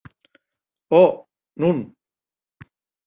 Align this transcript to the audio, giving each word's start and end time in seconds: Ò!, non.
Ò!, 1.01 1.03
non. 1.61 1.77